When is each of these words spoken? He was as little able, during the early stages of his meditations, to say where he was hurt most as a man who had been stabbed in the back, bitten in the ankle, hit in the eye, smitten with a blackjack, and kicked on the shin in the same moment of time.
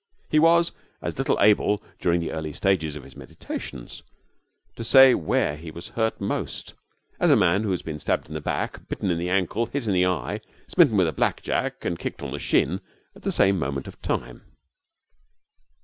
He 0.29 0.39
was 0.39 0.71
as 1.03 1.19
little 1.19 1.39
able, 1.39 1.83
during 1.99 2.21
the 2.21 2.31
early 2.31 2.53
stages 2.53 2.95
of 2.95 3.03
his 3.03 3.15
meditations, 3.15 4.01
to 4.75 4.83
say 4.83 5.13
where 5.13 5.55
he 5.55 5.69
was 5.69 5.89
hurt 5.89 6.19
most 6.19 6.73
as 7.19 7.29
a 7.29 7.35
man 7.35 7.61
who 7.61 7.69
had 7.69 7.83
been 7.85 7.99
stabbed 7.99 8.27
in 8.27 8.33
the 8.33 8.41
back, 8.41 8.87
bitten 8.87 9.11
in 9.11 9.19
the 9.19 9.29
ankle, 9.29 9.67
hit 9.67 9.85
in 9.85 9.93
the 9.93 10.07
eye, 10.07 10.41
smitten 10.67 10.97
with 10.97 11.07
a 11.07 11.13
blackjack, 11.13 11.85
and 11.85 11.99
kicked 11.99 12.23
on 12.23 12.31
the 12.31 12.39
shin 12.39 12.81
in 13.13 13.21
the 13.21 13.31
same 13.31 13.59
moment 13.59 13.87
of 13.87 14.01
time. 14.01 14.41